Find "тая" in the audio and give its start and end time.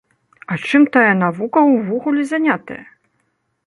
0.97-1.13